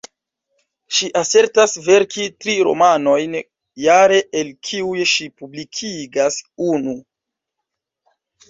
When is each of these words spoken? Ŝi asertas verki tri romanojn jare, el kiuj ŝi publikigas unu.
Ŝi 0.99 1.09
asertas 1.19 1.75
verki 1.87 2.25
tri 2.45 2.55
romanojn 2.69 3.37
jare, 3.83 4.19
el 4.41 4.49
kiuj 4.69 4.97
ŝi 5.13 5.31
publikigas 5.43 6.41
unu. 6.73 7.01